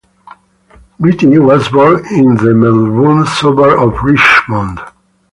[0.99, 4.79] Beattie was born in the Melbourne suburb of Richmond.